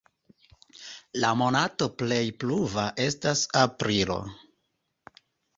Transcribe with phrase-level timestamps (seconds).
[1.25, 4.21] La monato plej pluva estas aprilo.